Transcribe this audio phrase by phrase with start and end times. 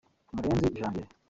[0.35, 1.07] Murenzi Janvier